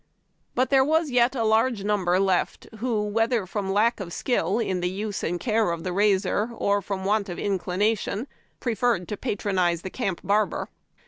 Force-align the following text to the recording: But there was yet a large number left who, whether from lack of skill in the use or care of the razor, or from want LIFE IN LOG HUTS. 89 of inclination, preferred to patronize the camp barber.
But 0.55 0.71
there 0.71 0.83
was 0.83 1.11
yet 1.11 1.35
a 1.35 1.43
large 1.43 1.83
number 1.83 2.19
left 2.19 2.67
who, 2.79 3.03
whether 3.03 3.45
from 3.45 3.71
lack 3.71 3.99
of 3.99 4.11
skill 4.11 4.57
in 4.57 4.79
the 4.81 4.89
use 4.89 5.23
or 5.23 5.37
care 5.37 5.69
of 5.69 5.83
the 5.83 5.93
razor, 5.93 6.49
or 6.55 6.81
from 6.81 7.05
want 7.05 7.29
LIFE 7.29 7.37
IN 7.37 7.37
LOG 7.37 7.37
HUTS. 7.37 7.43
89 7.43 7.51
of 7.51 7.53
inclination, 7.53 8.27
preferred 8.59 9.07
to 9.07 9.17
patronize 9.17 9.83
the 9.83 9.91
camp 9.91 10.21
barber. 10.23 10.69